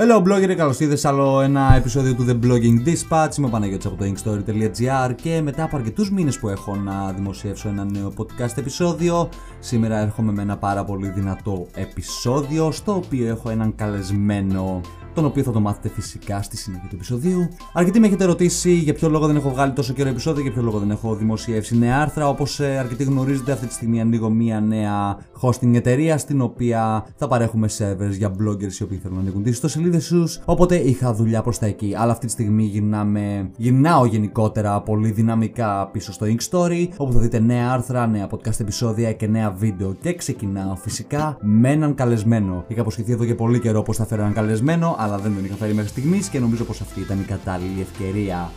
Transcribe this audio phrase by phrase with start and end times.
[0.00, 3.36] Hello blogger, καλώς ήρθατε σε άλλο ένα επεισόδιο του The Blogging Dispatch.
[3.38, 7.68] Είμαι ο Παναγιώτης από το inkstory.gr και μετά από αρκετούς μήνες που έχω να δημοσιεύσω
[7.68, 13.50] ένα νέο podcast επεισόδιο, σήμερα έρχομαι με ένα πάρα πολύ δυνατό επεισόδιο στο οποίο έχω
[13.50, 14.80] έναν καλεσμένο
[15.18, 17.48] τον οποίο θα το μάθετε φυσικά στη συνέχεια του επεισοδίου.
[17.72, 20.62] Αρκετοί με έχετε ρωτήσει για ποιο λόγο δεν έχω βγάλει τόσο καιρό επεισόδιο, για ποιο
[20.62, 22.28] λόγο δεν έχω δημοσιεύσει νέα άρθρα.
[22.28, 27.28] Όπως ε, αρκετοί γνωρίζετε, αυτή τη στιγμή ανοίγω μια νέα hosting εταιρεία στην οποία θα
[27.28, 30.40] παρέχουμε servers για bloggers οι οποίοι θέλουν να ανοίγουν τις ιστοσελίδες τους.
[30.44, 31.94] Οπότε είχα δουλειά προς τα εκεί.
[31.96, 37.18] Αλλά αυτή τη στιγμή γυρνάμε, γυρνάω γενικότερα πολύ δυναμικά πίσω στο Ink Story, όπου θα
[37.18, 39.96] δείτε νέα άρθρα, νέα podcast επεισόδια και νέα βίντεο.
[40.00, 42.64] Και ξεκινάω φυσικά με έναν καλεσμένο.
[42.68, 45.56] Είχα αποσχεθεί εδώ και πολύ καιρό πως θα φέρω έναν καλεσμένο, αλλά δεν τον είχα
[45.56, 48.52] φέρει μέχρι στιγμής και νομίζω πως αυτή ήταν η κατάλληλη ευκαιρία.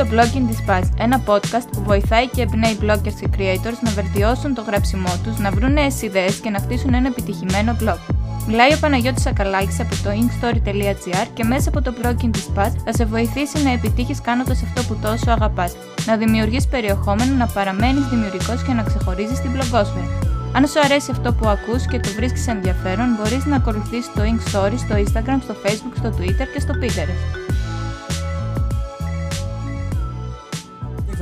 [0.00, 4.54] Ακούς το Blogging Dispatch, ένα podcast που βοηθάει και εμπνέει bloggers και creators να βελτιώσουν
[4.54, 7.98] το γράψιμό τους, να βρουν νέες ιδέες και να χτίσουν ένα επιτυχημένο blog.
[8.46, 13.04] Μιλάει ο Παναγιώτης Ακαλάκης από το inkstory.gr και μέσα από το Blogging Dispatch θα σε
[13.04, 15.72] βοηθήσει να επιτύχεις κάνοντας αυτό που τόσο αγαπάς,
[16.06, 20.26] να δημιουργείς περιεχόμενο, να παραμένεις δημιουργικός και να ξεχωρίζεις την blogosfera.
[20.52, 24.78] Αν σου αρέσει αυτό που ακούς και το βρίσκεις ενδιαφέρον, μπορείς να ακολουθήσεις το Inkstory
[24.78, 27.40] στο Instagram, στο Facebook, στο Twitter και στο Pinterest.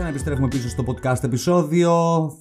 [0.03, 1.93] Να επιστρέφουμε πίσω στο podcast επεισόδιο.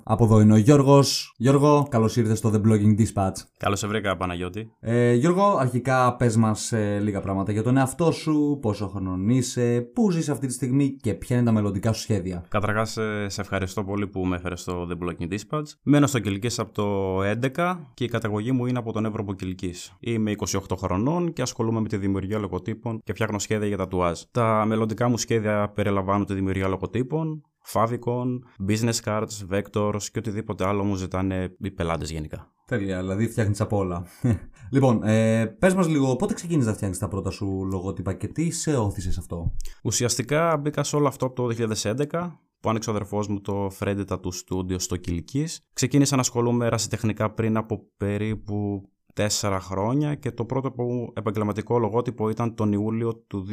[0.04, 1.34] Από εδώ είναι ο Γιώργος.
[1.38, 3.34] Γιώργο, καλώς ήρθες στο The Blogging Dispatch.
[3.58, 4.72] Καλώς σε βρήκα, Παναγιώτη.
[4.80, 9.82] Ε, Γιώργο, αρχικά πες μας ε, λίγα πράγματα για τον εαυτό σου, πόσο χρονών είσαι,
[9.94, 12.46] πού ζεις αυτή τη στιγμή και ποια είναι τα μελλοντικά σου σχέδια.
[12.50, 15.66] Καταρχάς, ε, σε ευχαριστώ πολύ που με έφερες στο The Blogging Dispatch.
[15.84, 17.20] Μένω στο Κυλική από το
[17.56, 19.74] 11 και η καταγωγή μου είναι από τον Εύρο Κυλική.
[20.00, 24.22] Είμαι 28 χρονών και ασχολούμαι με τη δημιουργία λογοτύπων και φτιάχνω σχέδια για τα τουάζ.
[24.32, 27.42] Τα μελλοντικά μου σχέδια περιλαμβάνουν τη δημιουργία λογοτύπων,
[27.74, 32.52] favicon, business cards, vectors και οτιδήποτε άλλο μου ζητάνε οι πελάτες γενικά.
[32.66, 34.06] Τέλεια, δηλαδή φτιάχνεις από όλα.
[34.72, 38.52] λοιπόν, ε, πες μας λίγο, πότε ξεκίνησες να φτιάχνεις τα πρώτα σου λογότυπα και τι
[38.52, 43.42] σε όθησες αυτό; Ουσιαστικά μπήκα σε όλο αυτό το 2011 που άνοιξε ο αδερφός μου
[43.42, 45.46] το Freddy Tattoo Studio στο Κυλική.
[45.74, 52.30] Ξεκίνησα να ασχολούμαι ερασιτεχνικά πριν από περίπου τέσσερα χρόνια και το πρώτο που επαγγελματικό λογότυπο
[52.30, 53.46] ήταν τον Ιούλιο του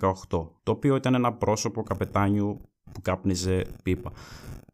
[0.00, 2.60] 2018, το οποίο ήταν ένα πρόσωπο καπετάνιου
[2.92, 4.12] που κάπνιζε πίπα.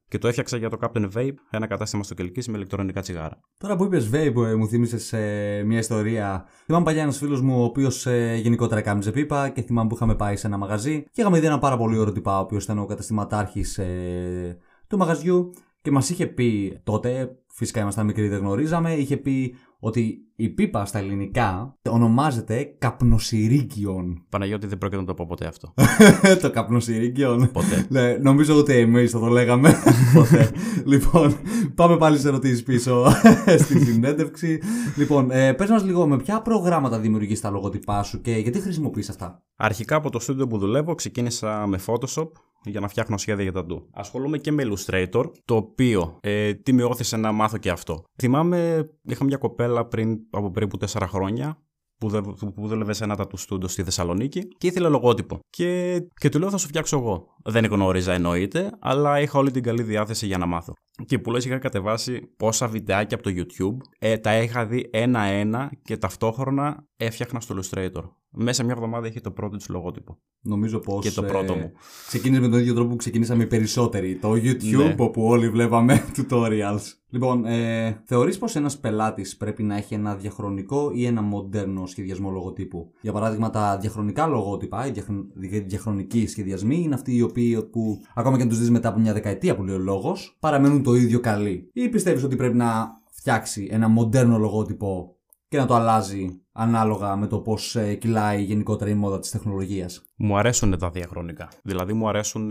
[0.09, 3.41] Και το έφτιαξα για το Captain Vape, ένα κατάστημα στο Κελκή με ηλεκτρονικά τσιγάρα.
[3.59, 6.45] Τώρα που είπες Vape, ε, μου θύμισες ε, μια ιστορία.
[6.65, 10.15] Θυμάμαι παλιά ένας φίλος μου, ο οποίος ε, γενικότερα κάπνιζε πίπα και θυμάμαι που είχαμε
[10.15, 12.79] πάει σε ένα μαγαζί και είχαμε δει ένα πάρα πολύ ωραίο τυπά, ο οποίος ήταν
[12.79, 15.51] ο καταστηματάρχης ε, του μαγαζιού
[15.83, 20.85] και μας είχε πει τότε, φυσικά ήμασταν μικροί, δεν γνωρίζαμε, είχε πει ότι η πίπα
[20.85, 24.23] στα ελληνικά ονομάζεται καπνοσυρίκιον.
[24.29, 25.75] Παναγιώτη δεν πρόκειται να το πω ποτέ αυτό.
[26.43, 27.51] το καπνοσυρίκιον.
[27.53, 27.87] Ποτέ.
[27.89, 29.75] ναι, νομίζω ούτε εμείς θα το λέγαμε
[30.15, 30.51] ποτέ.
[30.85, 31.37] λοιπόν,
[31.75, 33.07] πάμε πάλι σε ερωτήσεις πίσω
[33.63, 34.61] στη συνέντευξη.
[34.97, 39.09] λοιπόν, ε, πες μας λίγο με ποια προγράμματα δημιουργείς τα λογοτυπά σου και γιατί χρησιμοποιείς
[39.09, 42.29] αυτά; Αρχικά από το στούντιο που δουλεύω ξεκίνησα με Photoshop
[42.65, 43.89] για να φτιάχνω σχέδια για τα ντου.
[43.93, 48.05] Ασχολούμαι και με Illustrator, το οποίο ε, τι με όθησε να μάθω και αυτό.
[48.19, 51.63] Θυμάμαι, είχα μια κοπέλα πριν από περίπου 4 χρόνια
[52.01, 55.39] που, δε, που δούλευε σε ένα τατου στούντο στη Θεσσαλονίκη και ήθελε λογότυπο.
[55.51, 57.27] Και, και του λέω θα σου φτιάξω εγώ.
[57.45, 60.73] Δεν γνώριζα εννοείται, αλλά είχα όλη την καλή διάθεση για να μάθω.
[61.07, 65.71] Και που λες είχα κατεβάσει πόσα βιντεάκια από το YouTube, ε, τα είχα δει ένα-ένα
[65.83, 68.03] και ταυτόχρονα έφτιαχνα στο Illustrator.
[68.33, 70.19] Μέσα μια εβδομάδα είχε το πρώτο του λογότυπο.
[70.43, 71.05] Νομίζω πως.
[71.05, 71.73] Και το πρώτο ε, μου.
[72.07, 74.17] Ξεκίνησε με τον ίδιο τρόπο που ξεκινήσαμε οι περισσότεροι.
[74.17, 74.95] Το YouTube, Ναι.
[74.99, 76.81] όπου όλοι βλέπαμε tutorials.
[77.09, 82.31] Λοιπόν, ε, θεωρείς πως ένας πελάτης πρέπει να έχει ένα διαχρονικό ή ένα μοντέρνο σχεδιασμό
[82.31, 87.63] λογοτύπου; Για παράδειγμα, τα διαχρονικά λογότυπα, οι διαχρον- δια- διαχρονικοί σχεδιασμοί είναι αυτοί οι οποίοι
[87.63, 90.83] που ακόμα και αν τους δεις μετά από μια δεκαετία που λέει ο λόγος, παραμένουν
[90.83, 91.71] το ίδιο καλοί.
[91.73, 95.15] Ή πιστεύεις ότι πρέπει να φτιάξει ένα μοντέρνο λογότυπο
[95.49, 100.05] και να το αλλάζει ανάλογα με το πώς ε, κυλάει γενικότερα η μόδα της τεχνολογίας.
[100.17, 101.49] Μου αρέσουν τα διαχρονικά.
[101.63, 102.51] Δηλαδή μου αρέσουν,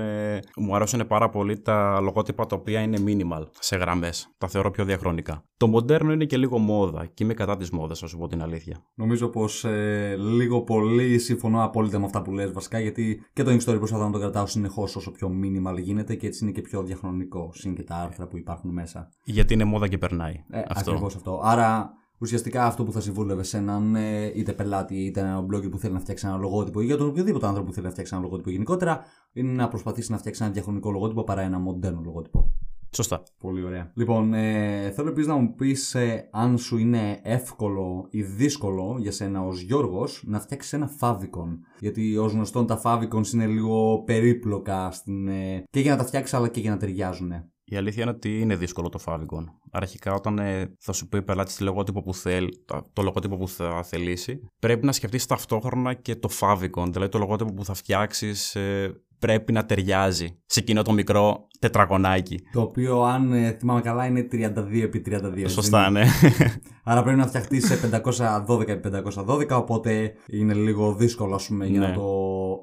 [0.58, 4.34] μου αρέσουν πάρα πολύ τα λογότυπα τα οποία είναι minimal σε γραμμές.
[4.38, 5.44] Τα θεωρώ πιο διαχρονικά.
[5.58, 8.42] Το μοντέρνο είναι και λίγο μόδα και είμαι κατά της μόδας, να σου πω την
[8.42, 8.84] αλήθεια.
[8.96, 13.52] Νομίζω πως ε, λίγο πολύ συμφωνώ απόλυτα με αυτά που λες βασικά γιατί και το
[13.52, 16.84] Inkstory προσπαθώ να το κρατάω συνεχώς όσο πιο minimal γίνεται και έτσι είναι και πιο
[16.84, 19.10] διαχρονικό συν και τα άρθρα που υπάρχουν μέσα.
[19.24, 20.44] Γιατί είναι μόδα και περνάει.
[20.50, 20.92] Ε, αυτό.
[20.92, 21.42] Ακριβώς αυτό.
[21.44, 25.78] Άρα ουσιαστικά αυτό που θα συμβούλευε σε έναν ε, είτε πελάτη είτε ένα blogger που
[25.78, 28.24] θέλει να φτιάξει ένα λογότυπο ή για τον οποιοδήποτε άνθρωπο που θέλει να φτιάξει ένα
[28.24, 32.54] λογότυπο γενικότερα είναι να προσπαθήσει να φτιάξει ένα διαχρονικό λογότυπο παρά ένα μοντέρνο λογότυπο.
[32.92, 33.24] Σωστά.
[33.40, 33.92] Πολύ ωραία.
[33.96, 39.12] Λοιπόν, ε, θέλω επίσης να μου πεις ε, αν σου είναι εύκολο ή δύσκολο για
[39.12, 41.58] σένα ως Γιώργος να φτιάξεις ένα favicon.
[41.80, 46.34] Γιατί ως γνωστόν τα favicons είναι λίγο περίπλοκα στην, ε, και για να τα φτιάξεις
[46.34, 47.32] αλλά και για να ταιριάζουν.
[47.70, 49.44] Η αλήθεια είναι ότι είναι δύσκολο το favicon.
[49.72, 53.38] Αρχικά, όταν ε, θα σου πει ο πελάτης το λογότυπο που θέλει, το, το λογότυπο
[53.38, 56.88] που θα θελήσει, πρέπει να σκεφτείς ταυτόχρονα και το favicon.
[56.92, 62.40] Δηλαδή, το λογότυπο που θα φτιάξεις ε, πρέπει να ταιριάζει σε εκείνο το μικρό τετραγωνάκι.
[62.52, 64.48] Το οποίο, αν ε, θυμάμαι καλά, είναι 32
[64.84, 65.32] επί 32.
[65.38, 66.10] έτσι Σωστά, είναι; ναι.
[66.84, 68.02] Άρα πρέπει να φτιαχτείς σε
[68.48, 68.90] 512 επί
[69.28, 71.88] 512, οπότε είναι λίγο δύσκολο ας πούμε, για, Ναι.
[71.88, 72.04] να το,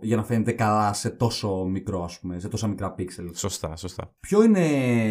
[0.03, 3.35] για να φαίνεται καλά σε τόσο μικρό, ας πούμε, σε τόσα μικρά pixels.
[3.35, 4.15] σωστά, σωστά.
[4.21, 4.67] Ποιο είναι,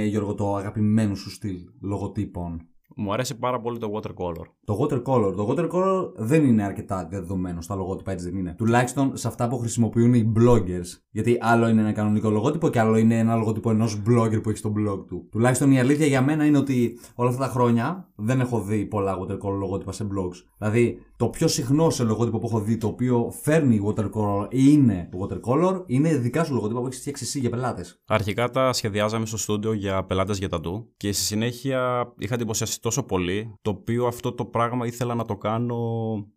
[0.06, 2.68] Γιώργο, το αγαπημένο σου στυλ λογοτύπων;
[2.98, 4.46] Μου αρέσει πάρα πολύ το watercolor.
[4.66, 5.34] Το watercolor.
[5.36, 8.56] Το watercolor δεν είναι αρκετά δεδομένο στα λογότυπα, έτσι δεν είναι.
[8.58, 11.00] Τουλάχιστον σε αυτά που χρησιμοποιούν οι bloggers.
[11.12, 14.58] Γιατί άλλο είναι ένα κανονικό λογότυπο και άλλο είναι ένα λογότυπο ενός blogger που έχει
[14.58, 15.28] στο blog του.
[15.32, 19.18] Τουλάχιστον η αλήθεια για μένα είναι ότι όλα αυτά τα χρόνια δεν έχω δει πολλά
[19.20, 20.44] watercolor λογότυπα σε blogs.
[20.58, 25.10] Δηλαδή, το πιο συχνό σε λογότυπο που έχω δει το οποίο φέρνει watercolor ή είναι
[25.20, 28.02] watercolor είναι δικά σου λογότυπα που έχεις φτιάξει εσύ για πελάτες.
[28.08, 33.04] Αρχικά τα σχεδιάζαμε στο στούντιο για πελάτες για τατού και στη συνέχεια είχα εντυπωσιαστεί τόσο
[33.04, 35.78] πολύ το οποίο αυτό το πράγμα ήθελα να το κάνω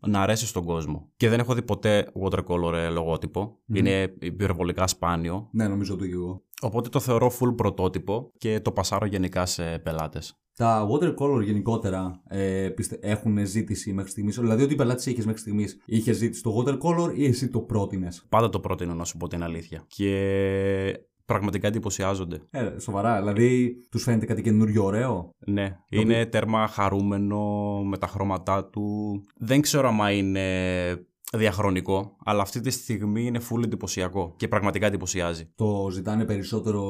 [0.06, 1.11] να αρέσει στον κόσμο.
[1.17, 3.59] Και δεν έχω δει ποτέ watercolor ε, λογότυπο.
[3.75, 5.49] Είναι υπερβολικά σπάνιο.
[5.53, 6.43] Ναι, νομίζω το και εγώ.
[6.61, 10.39] Οπότε το θεωρώ full πρωτότυπο και το πασάρω γενικά σε πελάτες.
[10.56, 14.39] Τα watercolor γενικότερα ε, πιστε, έχουν ζήτηση μέχρι στιγμής.
[14.39, 18.49] Δηλαδή, ότι πελάτης είχες μέχρι στιγμής, είχες ζήτηση το watercolor ή εσύ το πρότεινες; Πάντα
[18.49, 19.85] το πρότεινω να σου πω την αλήθεια.
[19.87, 22.41] Και πραγματικά εντυπωσιάζονται.
[22.51, 23.19] Ε, σοβαρά.
[23.19, 25.31] Δηλαδή, τους φαίνεται κάτι καινούριο ωραίο.
[25.39, 27.39] Ναι, είναι τέρμα χαρούμενο
[27.85, 29.21] με τα χρώματά του.
[29.37, 35.49] Δεν ξέρω αν είναι διαχρονικό, αλλά αυτή τη στιγμή είναι full εντυπωσιακό και πραγματικά εντυπωσιάζει.
[35.55, 36.83] Το ζητάνε περισσότερο.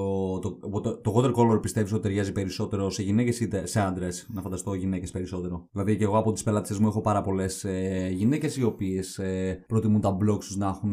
[0.43, 4.27] Το, το, το watercolor πιστεύεις ότι ταιριάζει περισσότερο σε γυναίκες ή σε άντρες.
[4.35, 8.09] Να φανταστώ γυναίκες περισσότερο; Δηλαδή, και εγώ από τις πελάτες μου έχω πάρα πολλές ε,
[8.13, 10.93] γυναίκες οι οποίες ε, προτιμούν τα blogs τους να έχουν,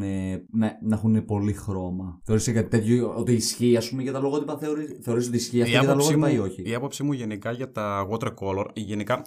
[0.51, 2.19] να, να έχουν πολύ χρώμα.
[2.23, 4.57] Θεωρείς κάτι τέτοιο ότι ισχύει, ας πούμε, για τα λογότυπα,
[5.01, 7.51] θεωρείς ότι ισχύει αυτό για τα άποψή λογότυπα μου- ή όχι; η άποψή μου γενικά
[7.51, 9.21] για τα watercolor, γενικά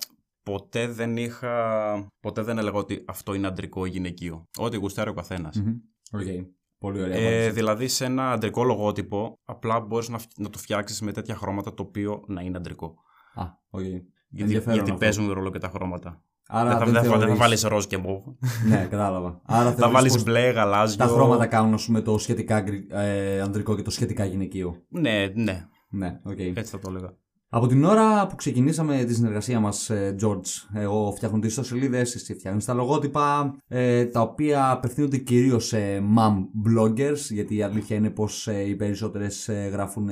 [0.51, 1.53] ποτέ δεν είχα.
[2.21, 4.45] Ποτέ δεν έλεγα ότι αυτό είναι αντρικό ή γυναικείο.
[4.59, 5.57] Ό,τι γουστάρει ο καθένας.
[5.57, 5.75] Μμμ.
[6.13, 6.47] Οκ.
[6.79, 7.17] Πολύ ωραία.
[7.17, 7.51] Ε, απάντηση.
[7.51, 11.75] δηλαδή σε ένα αντρικό λογότυπο, απλά μπορείς να, φ- να το φτιάξεις με τέτοια χρώματα
[11.75, 12.95] το οποίο να είναι αντρικό.
[13.35, 13.81] Α, οκ.
[13.81, 14.03] Γιατί,
[14.43, 15.05] Ενδιαφέρον γιατί αυτό.
[15.05, 16.23] παίζουν ρόλο και τα χρώματα.
[16.51, 18.23] Άρα δεν θα, δεν δεν θα, δεν θα θεωρείς- βάλεις ροζ και μοβ.
[18.69, 19.41] Ναι, κατάλαβα.
[19.45, 20.97] Άρα θα θεωρείς βάλεις πως μπλε, γαλάζιο.
[20.97, 24.83] Τα χρώματα κάνουν, ας πούμε, το σχετικά γκρι- ε, ανδρικό και το σχετικά γυναικείο.
[24.89, 25.67] Ναι, ναι.
[25.91, 26.39] Ναι, οκ.
[26.39, 27.17] Έτσι θα το έλεγα.
[27.51, 29.91] Από την ώρα που ξεκινήσαμε τη συνεργασία μας,
[30.23, 35.79] George, εγώ φτιάχνω τις ιστοσελίδες, εσύ φτιάχνεις τα λογότυπα, ε, τα οποία απευθύνονται κυρίως σε
[35.99, 36.35] mom
[36.69, 40.09] bloggers, γιατί η αλήθεια είναι πως οι περισσότερες γράφουν,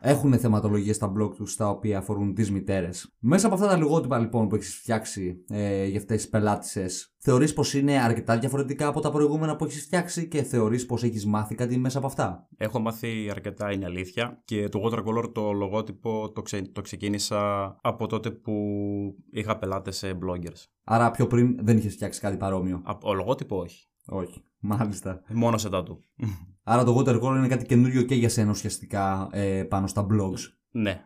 [0.00, 3.14] έχουν θεματολογίες στα blog τους τα οποία αφορούν τις μητέρες.
[3.18, 7.52] Μέσα από αυτά τα λογότυπα λοιπόν που έχεις φτιάξει ε, για αυτές τις πελάτησες, θεωρείς
[7.52, 11.54] πως είναι αρκετά διαφορετικά από τα προηγούμενα που έχεις φτιάξει και θεωρείς πως έχεις μάθει
[11.54, 14.42] κάτι μέσα από αυτά; Έχω μάθει αρκετά, είναι αλήθεια.
[14.44, 18.52] Και το watercolor, το λογότυπο, το, ξε- το ξεκίνησα από τότε που
[19.30, 20.64] είχα πελάτες σε bloggers.
[20.84, 23.88] Άρα πιο πριν δεν είχες φτιάξει κάτι παρόμοιο; Από λογότυπο, όχι.
[24.06, 24.44] Όχι.
[24.60, 25.22] Μάλιστα.
[25.28, 26.04] Μόνο σε τάτου.
[26.62, 30.40] Άρα το watercolor είναι κάτι καινούριο και για σένα ουσιαστικά ε, πάνω στα blogs.
[30.70, 31.00] ναι,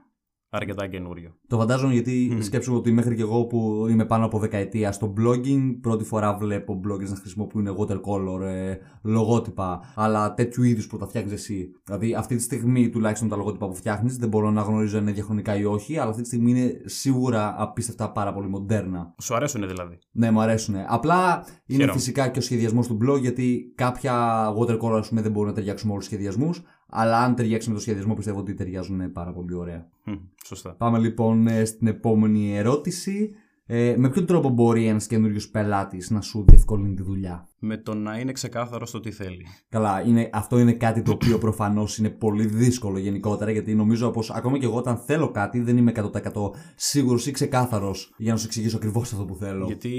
[0.51, 1.31] αρκετά καινούριο.
[1.47, 5.77] Το φαντάζομαι γιατί σκέψου ότι μέχρι και εγώ που είμαι πάνω από δεκαετία στο blogging,
[5.81, 11.33] πρώτη φορά βλέπω bloggers να χρησιμοποιούν watercolor, ε, λογότυπα, αλλά τέτοιου είδους που τα φτιάχνεις
[11.33, 11.71] εσύ.
[11.85, 15.13] Δηλαδή αυτή τη στιγμή τουλάχιστον τα λογότυπα που φτιάχνεις, δεν μπορώ να γνωρίζω αν είναι
[15.13, 19.15] διαχρονικά ή όχι, αλλά αυτή τη στιγμή είναι σίγουρα απίστευτα πάρα πολύ μοντέρνα.
[19.23, 19.99] Σου αρέσουν δηλαδή.
[20.13, 20.75] Ναι, μου αρέσουν.
[20.89, 21.99] Απλά είναι Χαίρομαι.
[21.99, 25.87] φυσικά και ο σχεδιασμός του blog, γιατί κάποια watercolor ας πούμε, δεν μπορούν να ταιριάξουν
[25.89, 26.63] με όλους τους σχεδιασμούς.
[26.91, 29.89] Αλλά αν ταιριάξουν με το σχεδιασμό, πιστεύω ότι ταιριάζουν πάρα πολύ ωραία.
[30.05, 30.71] Μμ, Σωστά.
[30.71, 33.35] Πάμε λοιπόν ε, στην επόμενη ερώτηση.
[33.67, 37.95] Ε, με ποιον τρόπο μπορεί ένας καινούριο πελάτης να σου διευκολύνει τη δουλειά; Με το
[37.95, 39.47] να είναι ξεκάθαρο στο τι θέλει.
[39.69, 44.31] Καλά, είναι, αυτό είναι κάτι το οποίο προφανώς είναι πολύ δύσκολο γενικότερα γιατί νομίζω πως
[44.31, 48.47] ακόμα και εγώ όταν θέλω κάτι δεν είμαι 100% σίγουρος ή ξεκάθαρος για να σου
[48.47, 49.67] εξηγήσω ακριβώς αυτό που θέλω.
[49.67, 49.91] Γιατί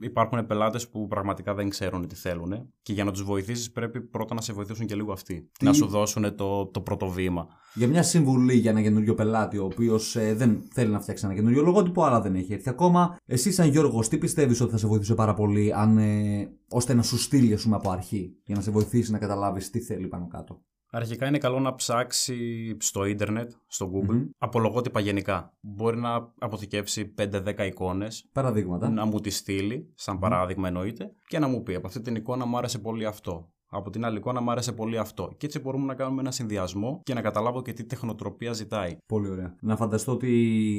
[0.00, 4.34] υπάρχουν πελάτες που πραγματικά δεν ξέρουν τι θέλουν και για να τους βοηθήσεις πρέπει πρώτα
[4.34, 5.50] να σε βοηθήσουν και λίγο αυτοί.
[5.60, 7.46] Να σου δώσουν το, το πρώτο βήμα.
[7.74, 11.62] Για μια συμβουλή για ένα καινούριο πελάτη, ο οποίος δεν θέλει να φτιάξει ένα καινούριο
[11.62, 13.18] λογότυπο, αλλά δεν έχει έρθει ακόμα.
[13.26, 17.02] Εσύ, σαν Γιώργος, τι πιστεύεις ότι θα σε βοηθούσε πάρα πολύ, αν, ε, ώστε να
[17.06, 20.26] σου στείλει, ας πούμε, από αρχή, για να σε βοηθήσει να καταλάβεις τι θέλει πάνω
[20.26, 20.62] κάτω.
[20.90, 22.36] Αρχικά είναι καλό να ψάξει
[22.80, 25.56] στο ίντερνετ, στο Google, από λογότυπα γενικά.
[25.60, 28.90] Μπορεί να αποθηκεύσει 5-10 εικόνες, Παραδείγματα.
[28.90, 32.44] να μου τη στείλει, σαν παράδειγμα εννοείται, και να μου πει από αυτή την εικόνα
[32.44, 33.50] μου άρεσε πολύ αυτό.
[33.68, 35.32] Από την άλλη εικόνα μου άρεσε πολύ αυτό.
[35.36, 38.96] Και έτσι μπορούμε να κάνουμε ένα συνδυασμό και να καταλάβω και τι τεχνοτροπία ζητάει.
[39.06, 39.54] Πολύ ωραία.
[39.60, 40.32] Να φανταστώ ότι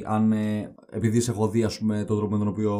[0.06, 2.80] αν ε, επειδή σε έχω δει ας πούμε, τον τρόπο με τον οποίο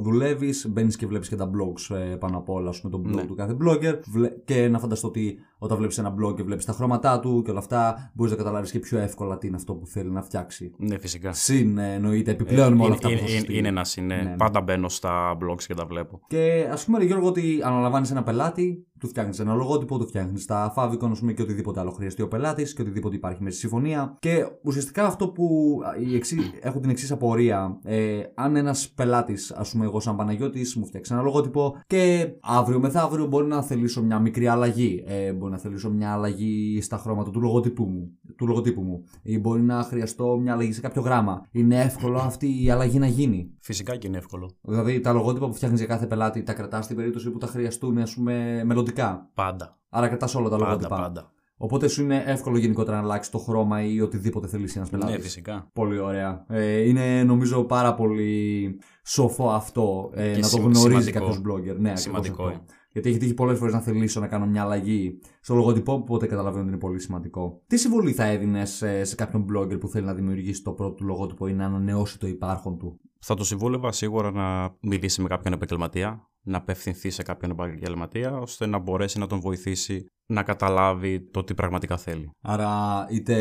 [0.00, 3.14] δουλεύεις, μπαίνεις και βλέπεις και τα blogs ε, πάνω απ' όλα, ας πούμε, τον blog
[3.14, 3.24] Ναι.
[3.26, 3.98] του κάθε blogger.
[4.06, 7.50] βλε- Και να φανταστώ ότι όταν βλέπεις ένα blog και βλέπεις τα χρώματά του και
[7.50, 10.72] όλα αυτά, μπορείς να καταλάβεις και πιο εύκολα τι είναι αυτό που θέλει να φτιάξει.
[10.78, 11.32] Ναι, φυσικά.
[11.32, 13.58] Συν ε, εννοείται επιπλέον με όλα είναι, αυτά που είναι, θα σου είναι, στείλει.
[13.58, 14.14] είναι ένα είναι.
[14.14, 14.36] Ναι, ναι.
[14.36, 16.20] Πάντα μπαίνω στα blogs και τα βλέπω.
[16.26, 20.44] Και ας πούμε, ρε Γιώργο, ότι αναλαμβάνεις ένα πελάτη, του φτιάχνεις ένα λογότυπο, του φτιάχνεις
[20.44, 23.68] τα favicon, ας πούμε, και οτιδήποτε άλλο χρειαστεί ο πελάτης και οτιδήποτε υπάρχει μέσα στη
[23.68, 24.16] συμφωνία.
[24.18, 27.78] Και ουσιαστικά αυτό που α, η εξή, έχω την εξής απορία.
[27.84, 32.80] Ε, αν ένας πελάτης, ας πούμε, εγώ σαν Παναγιώτης, μου φτιάξει ένα λογότυπο και αύριο
[32.80, 35.04] μεθαύριο μπορεί να θελήσω μια μικρή αλλαγή.
[35.06, 39.04] Ε, μπορεί να θελήσω μια αλλαγή στα χρώματα του λογοτύπου μου, του λογοτύπου μου.
[39.22, 41.42] Ή μπορεί να χρειαστώ μια αλλαγή σε κάποιο γράμμα.
[41.50, 44.50] Είναι εύκολο αυτή η αλλαγή να γίνει; Φυσικά και είναι εύκολο.
[44.60, 47.98] Δηλαδή τα λογότυπα που φτιάχνεις για κάθε πελάτη τα κρατάς στην περίπτωση που τα χρειαστούν
[47.98, 49.78] ας πούμε, μελλοντικά; Πάντα.
[49.88, 50.96] Άρα κρατάς όλα τα Πάντα, λογότυπα.
[50.96, 51.30] πάντα.
[51.58, 55.14] Οπότε σου είναι εύκολο γενικότερα να αλλάξεις το χρώμα ή οτιδήποτε θέλεις ένας πελάτης.
[55.16, 55.70] Ναι, φυσικά.
[55.72, 56.44] Πολύ ωραία.
[56.48, 61.18] Ε, είναι νομίζω πάρα πολύ σοφό αυτό ε, Και να το σημα- γνωρίζει σημαντικό.
[61.18, 61.64] κάποιος blogger.
[61.64, 62.64] Ναι, ακριβώς Σημαντικό αυτό.
[62.96, 63.08] Είναι.
[63.08, 66.62] Γιατί έχει τύχει πολλές φορές να θελήσω να κάνω μια αλλαγή στο λογοτυπό, οπότε καταλαβαίνω
[66.62, 67.62] ότι είναι πολύ σημαντικό.
[67.66, 71.04] Τι συμβολή θα έδινε σε, σε κάποιον blogger που θέλει να δημιουργήσει το πρώτο του
[71.04, 75.52] λογότυπο ή να ανανεώσει το υπάρχον του; Θα το συμβούλευα σίγουρα να μιλήσει με κάποιον
[75.52, 81.44] επαγγελματία, να απευθυνθεί σε κάποιον επαγγελματία, ώστε να μπορέσει να τον βοηθήσει να καταλάβει το
[81.44, 82.30] τι πραγματικά θέλει.
[82.42, 83.36] Άρα είτε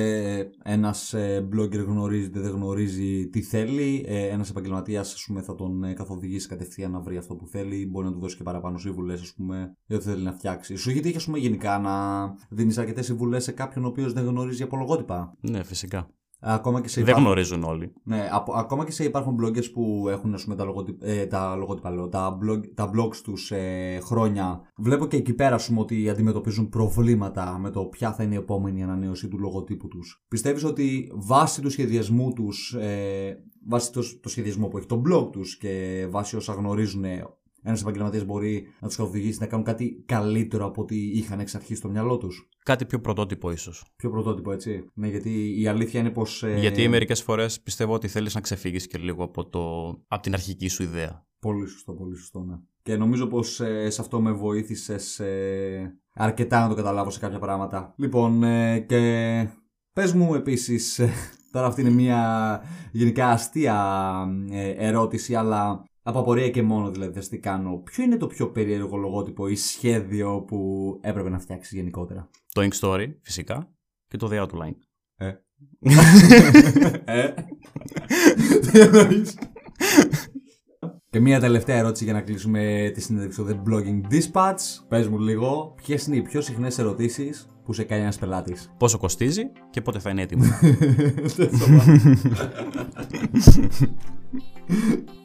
[0.63, 5.55] ένας ε, blogger γνωρίζει είτε δεν γνωρίζει τι θέλει, ε, ένας επαγγελματίας ας πούμε, θα
[5.55, 8.77] τον ε, καθοδηγήσει κατευθείαν να βρει αυτό που θέλει, μπορεί να του δώσει και παραπάνω
[8.77, 10.75] σύμβουλες ας πούμε, για ό,τι θέλει να φτιάξει.
[10.75, 14.25] Σου έχει τύχει ας πούμε, γενικά να δίνεις αρκετές σύμβουλες σε κάποιον ο οποίος δεν
[14.25, 16.09] γνωρίζει από λογότυπα; Ναι, φυσικά.
[16.39, 17.93] Ακόμα και σε Δεν υπάρχουν- γνωρίζουν όλοι.
[18.03, 21.55] ναι, απο- ακόμα και σε υπάρχουν bloggers που έχουν ας πούμε, τα, λογοτυπ, ε, τα
[21.55, 24.61] λογότυπα, λέω, τα, blog, τα blogs τους ε, χρόνια.
[24.77, 28.37] Βλέπω και εκεί πέρα ας πούμε, ότι αντιμετωπίζουν προβλήματα με το ποια θα είναι η
[28.37, 30.25] επόμενη ανανέωση του λογοτύπου τους.
[30.27, 33.37] Πιστεύεις ότι βάσει του σχεδιασμού τους, ε,
[33.67, 37.03] βάσει το, το σχεδιασμό που έχει το blog τους και βάσει όσα γνωρίζουν
[37.65, 41.77] ένας επαγγελματίας μπορεί να τους καθοδηγήσει να κάνουν κάτι καλύτερο από ό,τι είχαν εξ αρχής
[41.77, 42.49] στο μυαλό τους.
[42.63, 43.85] Κάτι πιο πρωτότυπο ίσως.
[43.95, 44.89] Πιο πρωτότυπο, έτσι.
[44.93, 46.43] Ναι, γιατί η αλήθεια είναι πως.
[46.43, 49.87] Ε, Γιατί μερικές φορές πιστεύω ότι θέλεις να ξεφύγεις και λίγο από, το...
[50.07, 51.25] από την αρχική σου ιδέα.
[51.39, 52.55] Πολύ σωστό, πολύ σωστό, ναι.
[52.81, 57.39] Και νομίζω πως ε, σε αυτό με βοήθησες ε, αρκετά να το καταλάβω σε κάποια
[57.39, 57.93] πράγματα.
[57.97, 59.49] Λοιπόν, ε, και
[59.93, 61.09] πες μου επίσης, ε,
[61.51, 63.77] τώρα αυτή είναι μια γενικά αστεία
[64.51, 67.77] ε, ερώτηση, αλλά από απορία και μόνο δηλαδή θα τι κάνω.
[67.77, 72.79] Ποιο είναι το πιο περίεργο λογότυπο ή σχέδιο που έπρεπε να φτιάξεις γενικότερα; Το Ink
[72.79, 73.71] Story, φυσικά,
[74.07, 74.75] και το The Outline.
[75.15, 75.27] Ε.
[77.05, 77.33] ε.
[78.71, 79.37] Τι εννοείς;
[81.09, 84.61] Και μία τελευταία ερώτηση για να κλείσουμε τη συνέντευξη του The Blogging Dispatch.
[84.87, 88.97] Πες μου λίγο, ποιες είναι οι πιο συχνές ερωτήσεις που σε κάνει ένας πελάτης; Πόσο
[88.97, 90.43] κοστίζει και πότε θα είναι έτοιμο;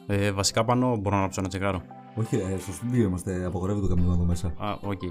[0.11, 1.81] ε, βασικά πάνω μπορώ να άψω ένα τσιγάρο.
[2.15, 4.53] Όχι ρε, στο στούντιο είμαστε, απαγορεύει το καμινό εδώ μέσα.
[4.57, 5.01] Α, οκ.